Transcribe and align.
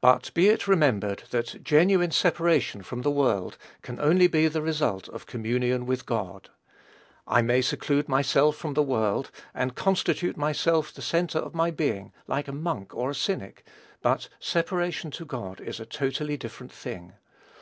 But 0.00 0.30
be 0.32 0.48
it 0.48 0.66
remembered 0.66 1.24
that 1.28 1.62
genuine 1.62 2.10
separation 2.10 2.82
from 2.82 3.02
the 3.02 3.10
world 3.10 3.58
can 3.82 4.00
only 4.00 4.28
be 4.28 4.48
the 4.48 4.62
result 4.62 5.10
of 5.10 5.26
communion 5.26 5.84
with 5.84 6.06
God. 6.06 6.48
I 7.26 7.42
may 7.42 7.60
seclude 7.60 8.08
myself 8.08 8.56
from 8.56 8.72
the 8.72 8.82
world, 8.82 9.30
and 9.52 9.74
constitute 9.74 10.38
myself 10.38 10.90
the 10.90 11.02
centre 11.02 11.38
of 11.38 11.54
my 11.54 11.70
being, 11.70 12.14
like 12.26 12.48
a 12.48 12.50
monk 12.52 12.94
or 12.94 13.10
a 13.10 13.14
cynic; 13.14 13.62
but 14.00 14.30
separation 14.40 15.10
to 15.10 15.26
God 15.26 15.60
is 15.60 15.80
a 15.80 15.84
totally 15.84 16.38
different 16.38 16.72
thing. 16.72 17.12